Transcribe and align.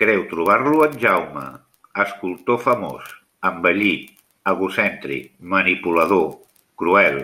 Creu 0.00 0.18
trobar-lo 0.32 0.80
en 0.86 0.98
Jaume, 1.04 1.44
escultor 2.04 2.60
famós, 2.64 3.14
envellit, 3.52 4.12
egocèntric, 4.54 5.32
manipulador, 5.54 6.28
cruel. 6.84 7.18